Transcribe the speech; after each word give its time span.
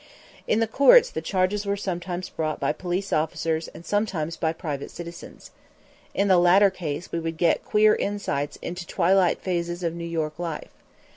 In 0.47 0.59
the 0.61 0.67
courts 0.67 1.11
the 1.11 1.21
charges 1.21 1.63
were 1.63 1.77
sometimes 1.77 2.27
brought 2.27 2.59
by 2.59 2.73
police 2.73 3.13
officers 3.13 3.67
and 3.67 3.85
sometimes 3.85 4.35
by 4.35 4.51
private 4.51 4.89
citizens. 4.89 5.51
In 6.15 6.27
the 6.27 6.39
latter 6.39 6.71
case 6.71 7.11
we 7.11 7.19
would 7.19 7.37
get 7.37 7.63
queer 7.63 7.93
insights 7.95 8.55
into 8.63 8.87
twilight 8.87 9.43
phases 9.43 9.83
of 9.83 9.93
New 9.93 10.03
York 10.03 10.39
life. 10.39 10.71